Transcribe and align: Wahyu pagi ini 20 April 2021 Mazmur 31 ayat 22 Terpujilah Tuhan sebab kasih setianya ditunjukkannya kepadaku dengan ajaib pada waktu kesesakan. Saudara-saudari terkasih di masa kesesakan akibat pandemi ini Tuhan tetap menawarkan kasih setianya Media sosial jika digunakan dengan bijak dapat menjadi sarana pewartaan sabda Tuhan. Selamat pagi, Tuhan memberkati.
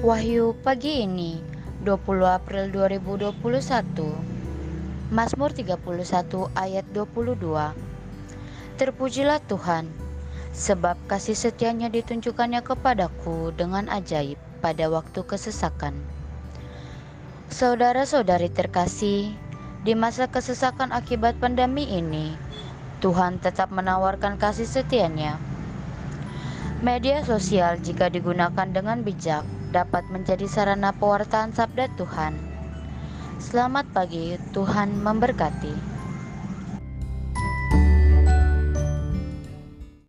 Wahyu 0.00 0.56
pagi 0.64 1.04
ini 1.04 1.44
20 1.84 2.24
April 2.24 2.72
2021 2.72 3.36
Mazmur 5.12 5.52
31 5.52 5.76
ayat 6.56 6.88
22 6.88 7.36
Terpujilah 8.80 9.44
Tuhan 9.44 9.92
sebab 10.56 10.96
kasih 11.04 11.36
setianya 11.36 11.92
ditunjukkannya 11.92 12.64
kepadaku 12.64 13.52
dengan 13.52 13.92
ajaib 13.92 14.40
pada 14.64 14.88
waktu 14.88 15.20
kesesakan. 15.20 15.92
Saudara-saudari 17.52 18.48
terkasih 18.48 19.36
di 19.84 19.92
masa 19.92 20.32
kesesakan 20.32 20.96
akibat 20.96 21.36
pandemi 21.36 21.84
ini 21.84 22.40
Tuhan 23.04 23.36
tetap 23.36 23.68
menawarkan 23.68 24.40
kasih 24.40 24.64
setianya 24.64 25.36
Media 26.80 27.20
sosial 27.20 27.76
jika 27.84 28.08
digunakan 28.08 28.64
dengan 28.64 29.04
bijak 29.04 29.44
dapat 29.68 30.00
menjadi 30.08 30.48
sarana 30.48 30.96
pewartaan 30.96 31.52
sabda 31.52 31.92
Tuhan. 32.00 32.32
Selamat 33.36 33.84
pagi, 33.92 34.40
Tuhan 34.56 34.96
memberkati. 34.96 35.89